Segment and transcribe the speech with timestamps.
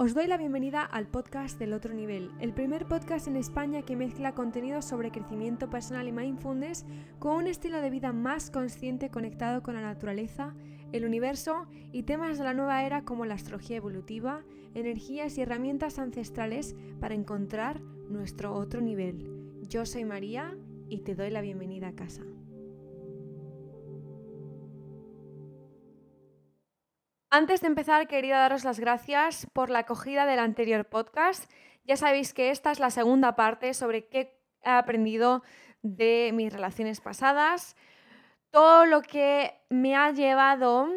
[0.00, 3.96] Os doy la bienvenida al podcast del otro nivel, el primer podcast en España que
[3.96, 6.86] mezcla contenidos sobre crecimiento personal y mindfulness
[7.18, 10.54] con un estilo de vida más consciente conectado con la naturaleza,
[10.92, 15.98] el universo y temas de la nueva era como la astrología evolutiva, energías y herramientas
[15.98, 19.26] ancestrales para encontrar nuestro otro nivel.
[19.68, 20.56] Yo soy María
[20.88, 22.22] y te doy la bienvenida a casa.
[27.30, 31.50] Antes de empezar, quería daros las gracias por la acogida del anterior podcast.
[31.84, 35.42] Ya sabéis que esta es la segunda parte sobre qué he aprendido
[35.82, 37.76] de mis relaciones pasadas,
[38.50, 40.88] todo lo que me ha llevado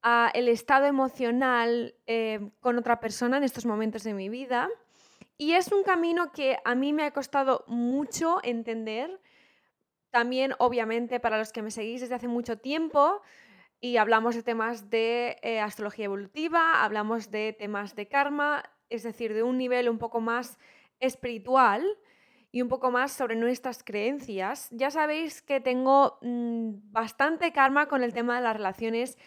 [0.00, 4.70] a el estado emocional eh, con otra persona en estos momentos de mi vida.
[5.36, 9.20] Y es un camino que a mí me ha costado mucho entender.
[10.10, 13.20] También, obviamente, para los que me seguís desde hace mucho tiempo,
[13.84, 19.34] y hablamos de temas de eh, astrología evolutiva, hablamos de temas de karma, es decir,
[19.34, 20.58] de un nivel un poco más
[21.00, 21.84] espiritual
[22.50, 24.68] y un poco más sobre nuestras creencias.
[24.70, 29.18] Ya sabéis que tengo mm, bastante karma con el tema de las relaciones.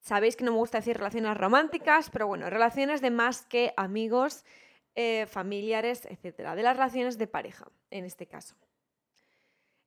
[0.00, 4.46] Sabéis que no me gusta decir relaciones románticas, pero bueno, relaciones de más que amigos,
[4.94, 8.56] eh, familiares, etcétera, de las relaciones de pareja, en este caso.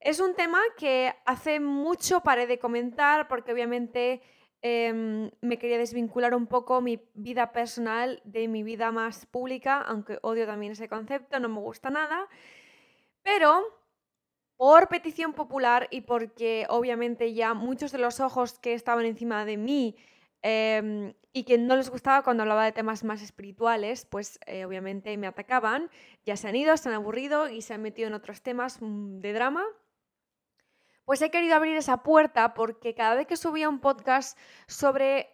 [0.02, 4.24] Es un tema que hace mucho paré de comentar porque obviamente
[4.64, 10.18] em, me quería desvincular un poco mi vida personal de mi vida más pública, aunque
[10.24, 12.28] odio también ese concepto, no me gusta nada.
[13.22, 13.64] Pero
[14.58, 19.58] por petición popular y porque obviamente ya muchos de los ojos que estaban encima de
[19.58, 19.96] mí
[20.42, 25.16] em, y que no les gustaba cuando hablaba de temas más espirituales, pues eh, obviamente
[25.18, 25.92] me atacaban,
[26.26, 29.20] ya se han ido, se han aburrido y se han metido en otros temas mm,
[29.20, 29.64] de drama
[31.06, 35.30] pues he querido abrir esa puerta porque cada vez que subía un podcast sobre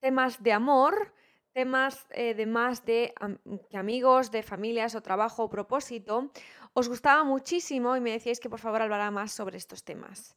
[0.00, 1.12] temas de amor,
[1.52, 3.14] temas eh, de más de
[3.70, 6.30] que amigos, de familias o trabajo o propósito,
[6.74, 10.36] os gustaba muchísimo y me decíais que por favor hablara más sobre estos temas.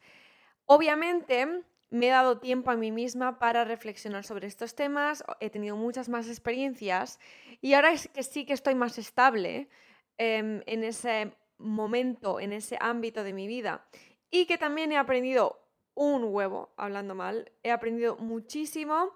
[0.66, 5.76] Obviamente me he dado tiempo a mí misma para reflexionar sobre estos temas, he tenido
[5.76, 7.20] muchas más experiencias
[7.62, 9.68] y ahora es que sí que estoy más estable
[10.18, 13.86] em, en ese momento, en ese ámbito de mi vida
[14.32, 15.60] y que también he aprendido
[15.96, 19.12] un huevo, hablando mal, he aprendido muchísimo.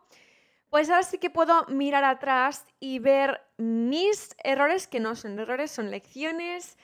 [0.69, 5.72] Pues ahora sí que puedo mirar atrás y ver mis errores, que no son errores,
[5.72, 6.78] son lecciones.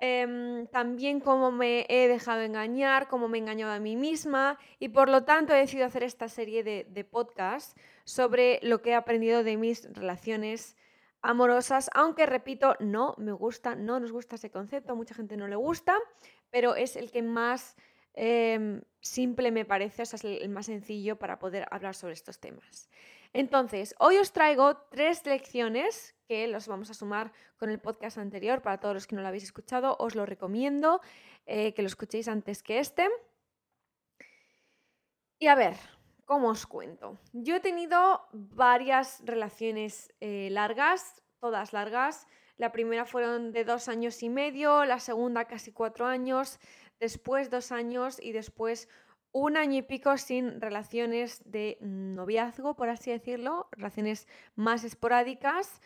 [0.00, 4.88] Em, también cómo me he dejado engañar, cómo me he engañado a mí misma y
[4.88, 7.74] por lo tanto he decidido hacer esta serie de, de podcasts
[8.04, 10.76] sobre lo que he aprendido de mis relaciones
[11.22, 15.56] amorosas, aunque repito, no me gusta, no nos gusta ese concepto, mucha gente no le
[15.56, 15.96] gusta,
[16.54, 17.74] pero es el que más
[18.12, 22.38] em, simple me parece, o sea, es el más sencillo para poder hablar sobre estos
[22.38, 22.88] temas.
[23.32, 28.62] Entonces, hoy os traigo tres lecciones que los vamos a sumar con el podcast anterior.
[28.62, 31.00] Para todos los que no lo habéis escuchado, os lo recomiendo
[31.44, 33.08] eh, que lo escuchéis antes que este.
[35.40, 35.74] Y a ver,
[36.24, 37.18] ¿cómo os cuento?
[37.32, 42.28] Yo he tenido varias relaciones eh, largas, todas largas.
[42.56, 46.60] La primera fueron de dos años y medio, la segunda casi cuatro años,
[47.00, 48.88] después dos años y después
[49.32, 55.80] un año y pico sin relaciones de noviazgo, por así decirlo, relaciones más esporádicas,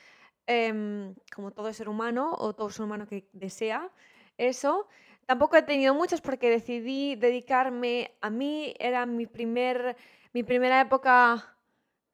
[0.47, 3.91] em, como todo ser humano o todo ser humano que desea
[4.37, 4.87] eso.
[5.25, 9.97] Tampoco he tenido muchas porque decidí dedicarme a mí, era mi, primer,
[10.35, 11.58] mi primera época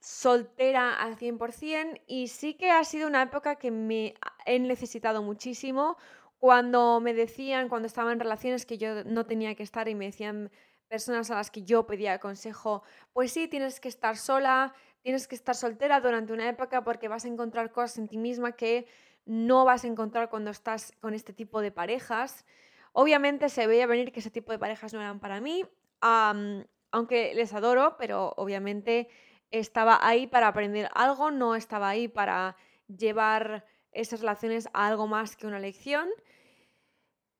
[0.04, 5.96] soltera al 100% y sí que ha sido una época que me he necesitado muchísimo
[6.38, 10.04] cuando me decían, cuando estaba en relaciones que yo no tenía que estar y me
[10.04, 10.50] decían
[10.88, 12.82] personas a las que yo pedía consejo,
[13.14, 17.24] pues sí, tienes que estar sola, tienes que estar soltera durante una época porque vas
[17.24, 18.86] a encontrar cosas en ti misma que
[19.24, 22.44] no vas a encontrar cuando estás con este tipo de parejas.
[22.92, 25.64] Obviamente se veía venir que ese tipo de parejas no eran para mí,
[26.02, 29.08] aunque les adoro, pero obviamente
[29.50, 32.56] estaba ahí para aprender algo, no estaba ahí para
[32.88, 36.08] llevar esas relaciones a algo más que una lección.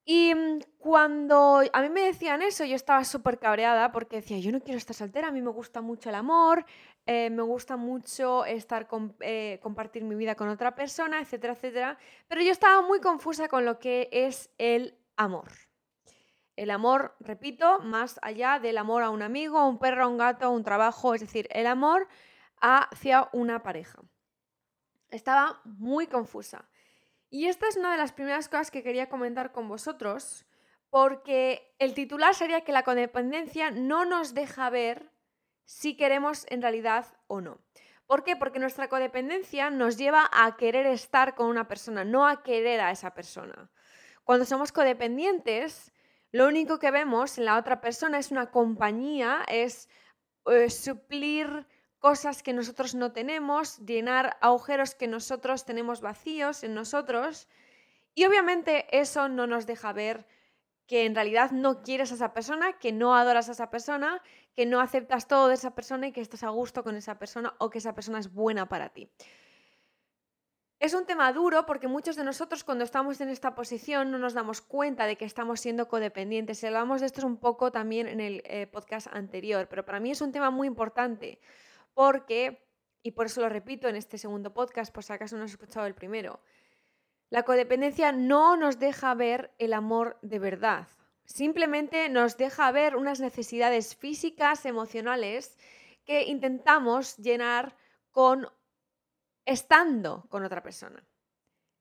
[0.04, 4.52] Y mm, cuando a mí me decían eso, yo estaba súper cabreada porque decía, yo
[4.52, 6.64] no quiero estar soltera, a mí me gusta mucho el amor,
[7.06, 8.86] eh, me gusta mucho estar
[9.20, 11.98] eh, compartir mi vida con otra persona, etcétera, etcétera.
[12.28, 15.63] Pero yo estaba muy confusa con lo que es el amor.
[16.56, 20.18] El amor, repito, más allá del amor a un amigo, a un perro, a un
[20.18, 22.08] gato, a un trabajo, es decir, el amor
[22.60, 24.00] hacia una pareja.
[25.10, 26.68] Estaba muy confusa.
[27.28, 30.46] Y esta es una de las primeras cosas que quería comentar con vosotros,
[30.90, 35.10] porque el titular sería que la codependencia no nos deja ver
[35.64, 37.58] si queremos en realidad o no.
[38.06, 38.36] ¿Por qué?
[38.36, 42.90] Porque nuestra codependencia nos lleva a querer estar con una persona, no a querer a
[42.90, 43.70] esa persona.
[44.24, 45.92] Cuando somos codependientes,
[46.34, 49.88] lo único que vemos en la otra persona es una compañía, es
[50.46, 51.68] eh, suplir
[52.00, 57.46] cosas que nosotros no tenemos, llenar agujeros que nosotros tenemos vacíos en nosotros.
[58.16, 60.26] Y obviamente eso no nos deja ver
[60.88, 64.20] que en realidad no quieres a esa persona, que no adoras a esa persona,
[64.56, 67.54] que no aceptas todo de esa persona y que estás a gusto con esa persona
[67.58, 69.08] o que esa persona es buena para ti.
[70.84, 74.34] Es un tema duro porque muchos de nosotros cuando estamos en esta posición no nos
[74.34, 76.62] damos cuenta de que estamos siendo codependientes.
[76.62, 80.20] Hablamos de esto un poco también en el eh, podcast anterior, pero para mí es
[80.20, 81.40] un tema muy importante
[81.94, 82.68] porque,
[83.02, 85.86] y por eso lo repito en este segundo podcast, por si acaso no has escuchado
[85.86, 86.40] el primero,
[87.30, 90.86] la codependencia no nos deja ver el amor de verdad.
[91.24, 95.56] Simplemente nos deja ver unas necesidades físicas, emocionales,
[96.04, 97.74] que intentamos llenar
[98.10, 98.50] con
[99.44, 101.04] estando con otra persona.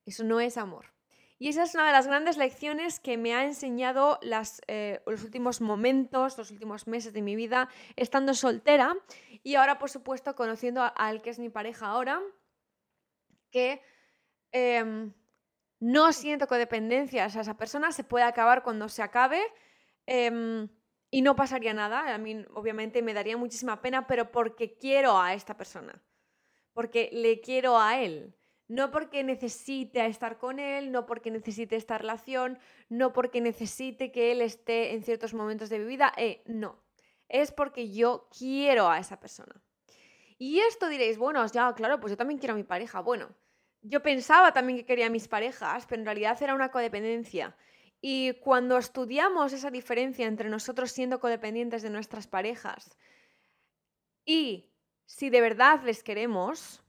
[0.06, 0.94] Eso no es amor.
[1.40, 4.20] Y esa es una de las grandes lecciones que me ha enseñado
[4.68, 8.96] eh, los últimos momentos, los últimos meses de mi vida, estando soltera
[9.44, 12.22] y ahora, por supuesto, conociendo al que es mi pareja ahora,
[13.52, 13.82] que
[14.52, 15.14] em,
[15.80, 17.30] no siento codependencia.
[17.30, 19.42] Sea, esa persona se puede acabar cuando se acabe
[20.06, 20.70] em,
[21.12, 22.14] y no pasaría nada.
[22.14, 26.02] A mí, obviamente, me daría muchísima pena, pero porque quiero a esta persona.
[26.74, 28.36] Porque le quiero a él.
[28.68, 32.58] No porque necesite estar con él, no porque necesite esta relación,
[32.90, 36.14] no porque necesite que él esté en ciertos momentos de mi vida.
[36.18, 36.82] Eh, no.
[37.30, 39.62] Es porque yo quiero a esa persona.
[40.38, 43.02] Y esto diréis, bueno, ya, claro, pues yo también quiero a mi pareja.
[43.02, 43.30] Bueno,
[43.82, 47.56] yo pensaba también que quería a mis parejas, pero en realidad era una codependencia.
[48.02, 52.98] Y cuando estudiamos esa diferencia entre nosotros siendo codependientes de nuestras parejas
[54.26, 54.73] y
[55.06, 56.84] si de verdad les queremos,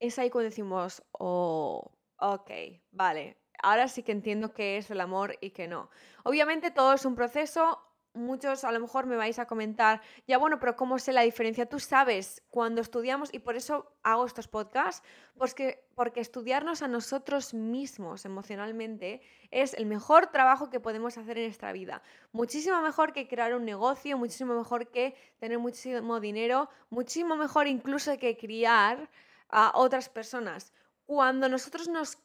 [0.00, 2.50] es ahí cuando decimos, oh, ok,
[2.90, 5.90] vale, ahora sí que entiendo qué es el amor y qué no.
[6.24, 7.78] Obviamente todo es un proceso,
[8.14, 11.66] muchos a lo mejor me vais a comentar, ya bueno, pero ¿cómo sé la diferencia?
[11.66, 15.02] Tú sabes cuando estudiamos, y por eso hago estos podcasts,
[15.36, 19.20] porque, porque estudiarnos a nosotros mismos emocionalmente
[19.50, 22.02] es el mejor trabajo que podemos hacer en nuestra vida.
[22.32, 28.16] Muchísimo mejor que crear un negocio, muchísimo mejor que tener muchísimo dinero, muchísimo mejor incluso
[28.18, 29.10] que criar
[29.48, 30.72] a otras personas.
[31.06, 32.18] Cuando nosotros nos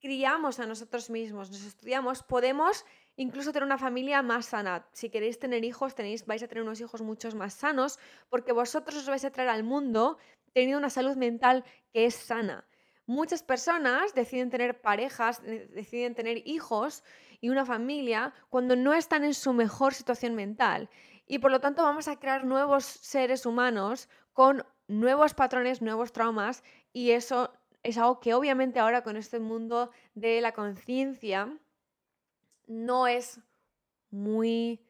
[0.00, 2.84] criamos a nosotros mismos, nos estudiamos, podemos
[3.16, 4.86] incluso tener una familia más sana.
[4.92, 7.98] Si queréis tener hijos, tenéis, vais a tener unos hijos muchos más sanos
[8.28, 10.18] porque vosotros os vais a traer al mundo
[10.52, 12.66] teniendo una salud mental que es sana.
[13.06, 17.04] Muchas personas deciden tener parejas, deciden tener hijos
[17.40, 20.90] y una familia cuando no están en su mejor situación mental.
[21.26, 26.62] Y por lo tanto vamos a crear nuevos seres humanos con nuevos patrones, nuevos traumas
[26.92, 27.52] y eso
[27.82, 31.56] es algo que obviamente ahora con este mundo de la conciencia
[32.66, 33.40] no es
[34.10, 34.80] muy,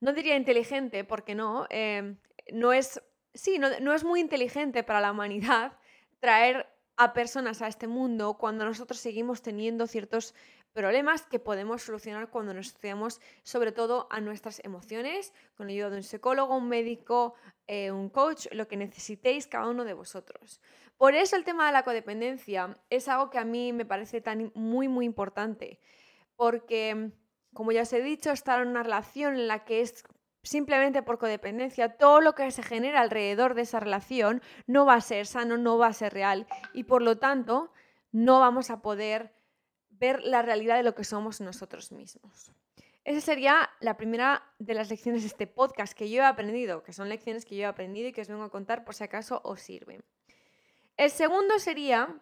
[0.00, 2.18] no diría inteligente, porque no, em,
[2.52, 3.02] no es,
[3.34, 5.78] sí, no, no es muy inteligente para la humanidad
[6.20, 6.66] traer
[6.96, 10.34] a personas a este mundo cuando nosotros seguimos teniendo ciertos
[10.72, 15.90] problemas que podemos solucionar cuando nos estudiamos sobre todo a nuestras emociones, con la ayuda
[15.90, 17.34] de un psicólogo, un médico,
[17.66, 20.60] eh, un coach, lo que necesitéis cada uno de vosotros.
[20.96, 24.50] Por eso el tema de la codependencia es algo que a mí me parece tan
[24.54, 25.78] muy, muy importante
[26.38, 27.10] porque,
[27.52, 30.04] como ya os he dicho, estar en una relación en la que es
[30.44, 35.00] simplemente por codependencia, todo lo que se genera alrededor de esa relación no va a
[35.00, 37.72] ser sano, no va a ser real y por lo tanto
[38.12, 39.34] no vamos a poder
[39.90, 42.52] ver la realidad de lo que somos nosotros mismos.
[43.02, 46.92] Esa sería la primera de las lecciones de este podcast que yo he aprendido, que
[46.92, 49.40] son lecciones que yo he aprendido y que os vengo a contar por si acaso
[49.42, 50.04] os sirven.
[50.96, 52.14] El segundo sería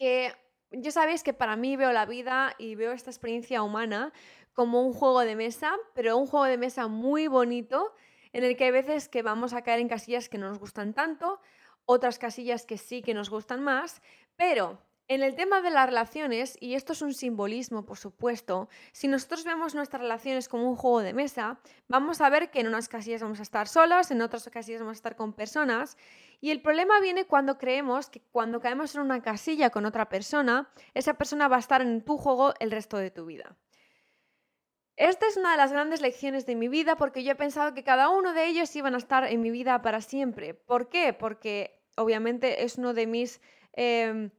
[0.00, 0.32] que
[0.72, 4.12] yo sabéis que para mí veo la vida y veo esta experiencia humana
[4.52, 7.94] como un juego de mesa, pero un juego de mesa muy bonito
[8.32, 10.94] en el que hay veces que vamos a caer en casillas que no nos gustan
[10.94, 11.40] tanto,
[11.84, 14.02] otras casillas que sí que nos gustan más,
[14.36, 19.08] pero en el tema de las relaciones, y esto es un simbolismo, por supuesto, si
[19.08, 22.88] nosotros vemos nuestras relaciones como un juego de mesa, vamos a ver que en unas
[22.88, 25.98] casillas vamos a estar solos, en otras casillas vamos a estar con personas,
[26.40, 30.70] y el problema viene cuando creemos que cuando caemos en una casilla con otra persona,
[30.94, 33.56] esa persona va a estar en tu juego el resto de tu vida.
[34.96, 37.82] Esta es una de las grandes lecciones de mi vida porque yo he pensado que
[37.82, 40.54] cada uno de ellos iban a estar en mi vida para siempre.
[40.54, 41.12] ¿Por qué?
[41.12, 43.40] Porque obviamente es uno de mis...
[43.72, 44.30] Em,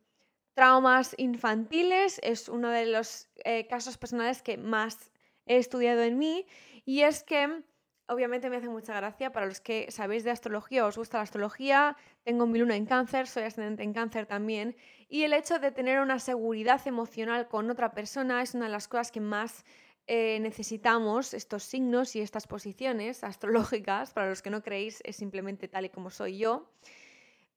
[0.53, 5.12] traumas infantiles es uno de los eh, casos personales que más
[5.45, 6.45] he estudiado en mí
[6.86, 7.63] y es que
[8.07, 11.98] obviamente me hace mucha gracia para los que sabéis de astrología, os gusta la astrología,
[12.24, 14.75] tengo mi luna en cáncer, soy ascendente en cáncer también,
[15.07, 18.88] y el hecho de tener una seguridad emocional con otra persona es una de las
[18.88, 19.63] cosas que más
[20.07, 25.67] eh, necesitamos, estos signos y estas posiciones astrológicas, para los que no creéis es simplemente
[25.67, 26.69] tal y como soy yo,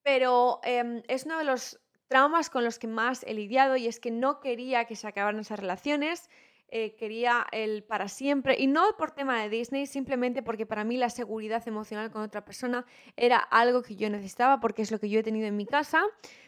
[0.02, 4.00] pero em, es uno de los traumas con los que más he lidiado y es
[4.00, 6.28] que no quería que se acabaran esas relaciones,
[6.68, 10.96] eh, quería el para siempre, y no por tema de Disney, simplemente porque para mí
[10.96, 12.84] la seguridad emocional con otra persona
[13.16, 16.02] era algo que yo necesitaba, porque es lo que yo he tenido en mi casa.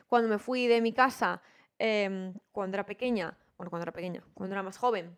[0.08, 1.40] Cuando me fui de mi casa,
[1.78, 5.16] em, cuando era pequeña, bueno, cuando era pequeña, cuando era más joven,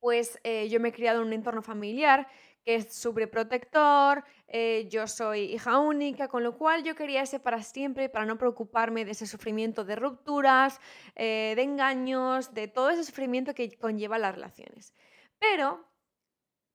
[0.00, 2.26] pues eh, yo me he criado en un entorno familiar
[2.64, 7.62] que es sobreprotector, eh, yo soy hija única, con lo cual yo quería ese para
[7.62, 10.80] siempre, para no preocuparme de ese sufrimiento de rupturas,
[11.16, 14.94] eh, de engaños, de todo ese sufrimiento que conlleva las relaciones.
[15.38, 15.84] Pero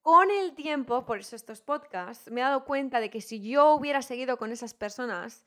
[0.01, 3.73] con el tiempo, por eso estos podcasts, me he dado cuenta de que si yo
[3.73, 5.45] hubiera seguido con esas personas,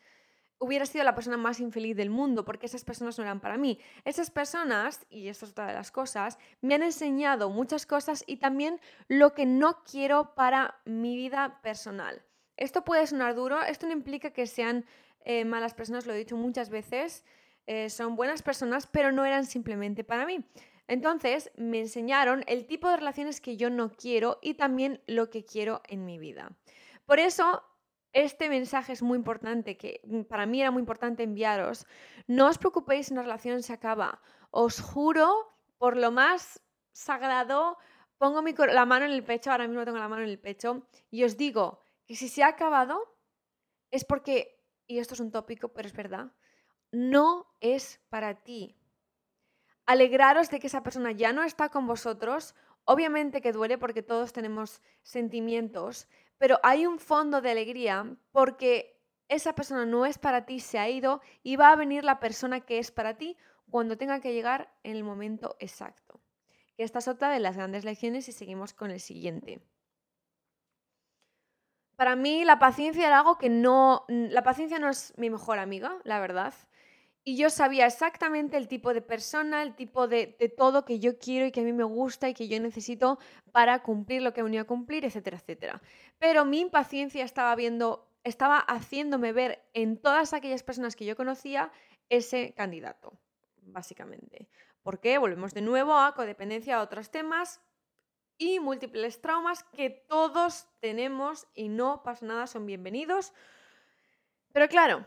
[0.61, 3.81] hubiera sido la persona más infeliz del mundo, porque esas personas no eran para mí.
[4.05, 8.37] Esas personas, y esto es otra de las cosas, me han enseñado muchas cosas y
[8.37, 12.23] también lo que no quiero para mi vida personal.
[12.59, 14.85] Esto puede sonar duro, esto no implica que sean
[15.25, 17.25] eh, malas personas, lo he dicho muchas veces,
[17.67, 20.45] eh, son buenas personas, pero no eran simplemente para mí.
[20.89, 25.45] Entonces me enseñaron el tipo de relaciones que yo no quiero y también lo que
[25.45, 26.51] quiero en mi vida.
[27.07, 27.63] Por eso
[28.13, 31.87] este mensaje es muy importante, que mm, para mí era muy importante enviaros.
[32.27, 34.21] No os preocupéis si una relación se acaba.
[34.51, 36.61] Os juro, por lo más
[36.93, 37.79] sagrado,
[38.19, 41.25] pongo la mano en el pecho, ahora mismo tengo la mano en el pecho, y
[41.25, 43.17] os digo que si se ha acabado
[43.91, 46.33] es porque, y esto es un tópico, pero es verdad,
[46.93, 48.77] no es para ti.
[49.87, 52.55] Alegraros de que esa persona ya no está con vosotros.
[52.85, 56.09] Obviamente que duele porque todos tenemos sentimientos,
[56.41, 60.89] pero hay un fondo de alegría porque esa persona no es para ti, se ha
[60.89, 63.37] ido y va a venir la persona que es para ti
[63.71, 66.23] cuando tenga que llegar en el momento exacto.
[66.79, 69.61] Esta es otra de las grandes lecciones y seguimos con el siguiente.
[71.97, 74.07] Para mí la paciencia era algo que no...
[74.09, 76.55] La paciencia no es mi mejor amiga, la verdad.
[77.23, 81.47] Y yo sabía exactamente el tipo de persona, el tipo de, todo que yo quiero
[81.47, 83.19] y que a mí me gusta y que yo necesito
[83.53, 85.83] para cumplir lo que he venido a cumplir, etcétera, etcétera.
[86.19, 91.71] Pero mi impaciencia estaba viendo, estaba haciéndome ver en todas aquellas personas que yo conocía
[92.09, 93.13] ese candidato,
[93.63, 94.49] básicamente.
[94.83, 95.19] ¿Por qué?
[95.19, 97.61] Volvemos de nuevo a codependencia, a otros temas
[98.39, 103.35] y múltiples traumas que todos tenemos y no pasa nada, son bienvenidos.
[104.53, 105.05] Pero claro,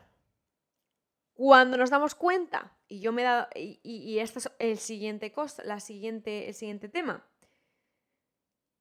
[1.33, 5.31] cuando nos damos cuenta, y yo me he dado, y, y, este es el siguiente
[5.31, 7.25] cosa, la siguiente, el siguiente tema,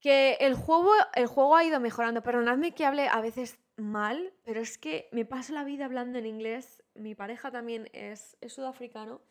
[0.00, 2.22] que el juego, el juego ha ido mejorando.
[2.22, 6.26] Perdonadme que hable a veces mal, pero es que me paso la vida hablando en
[6.26, 6.82] inglés.
[6.94, 9.22] Mi pareja también es, sudafricano.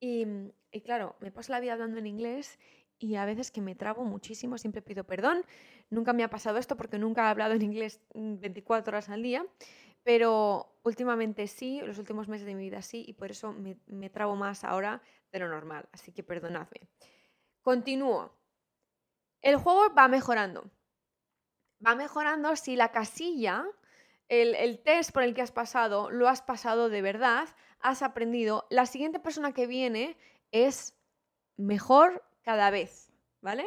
[0.00, 0.26] Y,
[0.70, 2.58] y, claro, me paso la vida hablando en inglés
[2.98, 5.44] y a veces que me trabo muchísimo, siempre pido perdón.
[5.90, 9.44] Nunca me ha pasado esto porque nunca he hablado en inglés 24 horas al día.
[10.02, 14.10] Pero últimamente sí, los últimos meses de mi vida sí, y por eso me, me
[14.10, 15.88] trabo más ahora de lo normal.
[15.92, 16.88] Así que perdonadme.
[17.62, 18.32] Continúo.
[19.40, 20.70] El juego va mejorando.
[21.84, 23.64] Va mejorando si la casilla,
[24.28, 27.48] el, el, test por el que has pasado, lo has pasado de verdad,
[27.80, 28.66] has aprendido.
[28.70, 30.16] La siguiente persona que viene
[30.52, 30.96] es
[31.56, 33.66] mejor cada vez, ¿vale?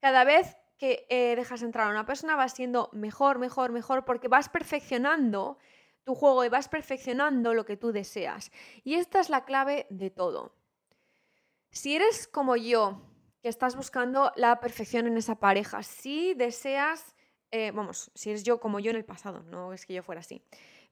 [0.00, 4.28] Cada vez que eh, dejas entrar a una persona va siendo mejor, mejor, mejor, porque
[4.28, 5.58] vas perfeccionando
[6.04, 8.52] tu juego y vas perfeccionando lo que tú deseas.
[8.84, 10.54] Y esta es la clave de todo.
[11.70, 13.00] Si eres como yo,
[13.42, 17.14] que estás buscando la perfección en esa pareja, si deseas,
[17.50, 20.20] eh, vamos, si eres yo como yo en el pasado, no es que yo fuera
[20.20, 20.42] así,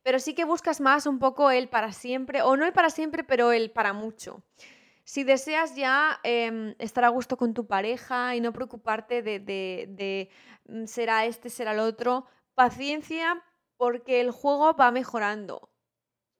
[0.02, 3.24] pero sí que buscas más un poco el para siempre, o no el para siempre,
[3.24, 4.42] pero el para mucho.
[5.04, 9.86] Si deseas ya em, estar a gusto con tu pareja y no preocuparte de, de,
[9.88, 10.30] de
[10.66, 13.42] mm, será este, será el otro, paciencia
[13.82, 15.68] porque el juego va mejorando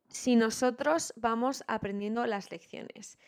[0.07, 3.19] si nosotros vamos aprendiendo las lecciones.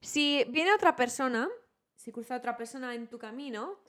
[0.00, 1.48] Si viene otra persona,
[1.96, 3.80] si cruza otra persona en tu camino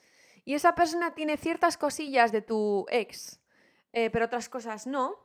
[0.44, 3.38] y esa persona tiene ciertas cosillas de tu ex,
[3.92, 5.20] eh, pero otras cosas no,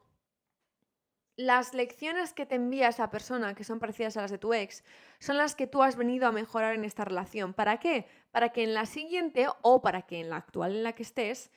[1.35, 4.83] las lecciones que te envía esa persona, que son parecidas a las de tu ex,
[5.17, 7.55] son las que tú has venido a mejorar en esta relación.
[7.55, 8.05] ¿Para qué?
[8.29, 11.49] Para que en la siguiente o para que en la actual en la que estés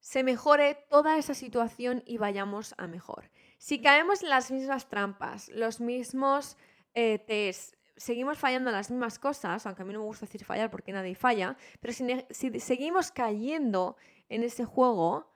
[0.00, 3.30] se mejore toda esa situación y vayamos a mejor.
[3.58, 6.56] Si caemos en las mismas trampas, los mismos
[6.94, 10.44] eh, test, seguimos fallando en las mismas cosas, aunque a mí no me gusta decir
[10.44, 13.96] fallar porque nadie falla, pero si, seguimos cayendo
[14.30, 15.30] en ese juego,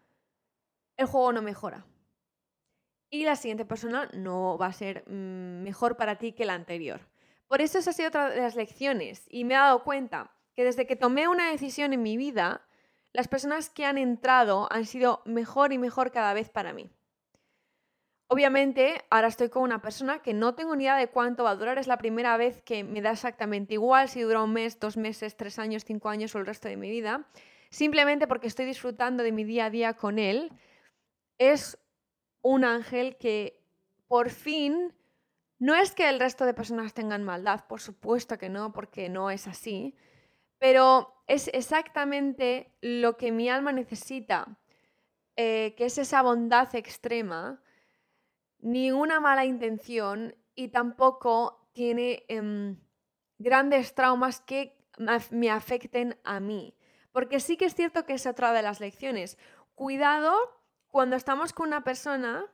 [0.96, 1.84] el juego no mejora.
[3.10, 7.06] Y la siguiente persona no va a ser mm, mejor para ti que la anterior.
[7.48, 10.64] Por eso esa ha sido otra de las lecciones y me he dado cuenta que
[10.64, 12.66] desde que tomé una decisión en mi vida,
[13.14, 16.90] las personas que han entrado han sido mejor y mejor cada vez para mí.
[18.26, 21.56] Obviamente, ahora estoy con una persona que no tengo ni idea de cuánto va a
[21.56, 21.78] durar.
[21.78, 25.36] Es la primera vez que me da exactamente igual si dura un mes, dos meses,
[25.36, 27.28] tres años, cinco años o el resto de mi vida.
[27.70, 30.50] Simplemente porque estoy disfrutando de mi día a día con él.
[31.38, 31.78] Es
[32.42, 33.64] un ángel que
[34.08, 34.92] por fin
[35.60, 39.30] no es que el resto de personas tengan maldad, por supuesto que no, porque no
[39.30, 39.94] es así,
[40.64, 44.56] pero es exactamente lo que mi alma necesita,
[45.36, 47.62] eh, que es esa bondad extrema
[48.60, 52.78] ni una mala intención y tampoco tiene em,
[53.36, 54.88] grandes traumas que
[55.32, 56.74] me afecten a mí.
[57.12, 59.36] Porque sí que es cierto que es otra de las lecciones.
[59.74, 60.34] Cuidado
[60.88, 62.50] cuando estamos con una persona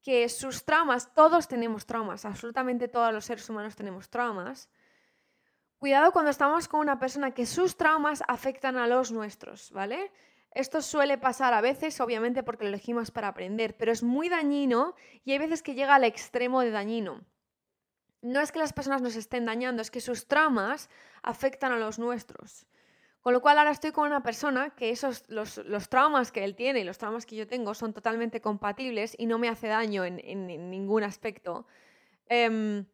[0.00, 4.70] que sus traumas, todos tenemos traumas, absolutamente todos los seres humanos tenemos traumas.
[5.82, 10.12] Cuidado cuando estamos con una persona que sus traumas afectan a los nuestros, ¿vale?
[10.52, 14.94] Esto suele pasar a veces, obviamente, porque lo elegimos para aprender, pero es muy dañino
[15.24, 17.24] y hay veces que llega al extremo de dañino.
[18.20, 20.88] No es que las personas nos estén dañando, es que sus traumas
[21.20, 22.64] afectan a los nuestros.
[23.20, 25.58] Con lo cual ahora estoy con una persona que esos, los,
[25.88, 29.36] traumas que él tiene y los traumas que yo tengo son totalmente compatibles y no
[29.36, 31.66] me hace daño en, ningún aspecto.
[32.26, 32.86] Em,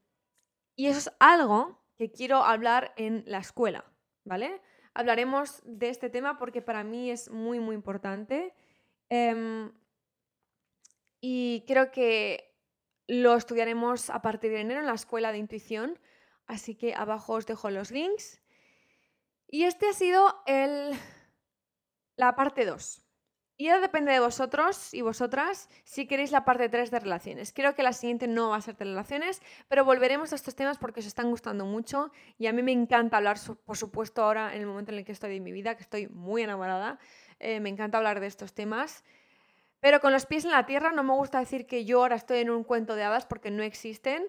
[0.74, 3.84] y eso es algo que quiero hablar en la escuela,
[4.24, 4.62] ¿vale?
[4.98, 8.52] hablaremos de este tema porque para mí es muy, muy importante.
[9.08, 9.72] Em,
[11.20, 12.52] y creo que
[13.06, 16.00] lo estudiaremos a partir de enero en la Escuela de Intuición.
[16.46, 18.42] Así que abajo os dejo los links.
[19.46, 20.98] Y este ha sido el,
[22.16, 23.07] la parte 2.
[23.60, 27.52] Y ya depende de vosotros y vosotras si queréis la parte 3 de relaciones.
[27.52, 30.78] Creo que la siguiente no va a ser de relaciones, pero volveremos a estos temas
[30.78, 34.60] porque os están gustando mucho y a mí me encanta hablar, por supuesto, ahora en
[34.60, 37.00] el momento en el que estoy en mi vida, que estoy muy enamorada,
[37.40, 39.02] eh, me encanta hablar de estos temas.
[39.80, 42.38] Pero con los pies en la tierra no me gusta decir que yo ahora estoy
[42.38, 44.24] en un cuento de hadas porque no existen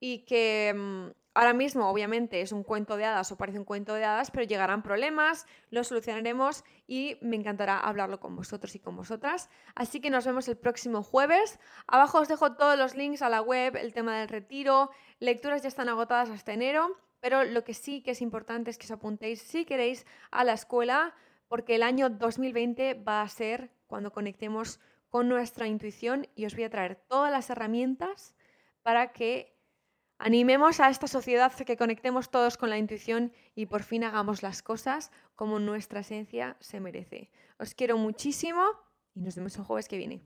[0.00, 3.92] y que mm, Ahora mismo, obviamente, es un cuento de hadas o parece un cuento
[3.92, 8.96] de hadas, pero llegarán problemas, los solucionaremos y me encantará hablarlo con vosotros y con
[8.96, 9.50] vosotras.
[9.74, 11.60] Así que nos vemos el próximo jueves.
[11.86, 15.68] Abajo os dejo todos los links a la web, el tema del retiro, lecturas ya
[15.68, 19.42] están agotadas hasta enero, pero lo que sí que es importante es que os apuntéis
[19.42, 21.14] si queréis a la escuela,
[21.48, 26.64] porque el año 2020 va a ser cuando conectemos con nuestra intuición y os voy
[26.64, 28.34] a traer todas las herramientas
[28.82, 29.55] para que
[30.18, 34.62] Animemos a esta sociedad que conectemos todos con la intuición y por fin hagamos las
[34.62, 37.30] cosas como nuestra esencia se merece.
[37.58, 38.62] Os quiero muchísimo
[39.14, 40.22] y nos vemos el jueves que viene.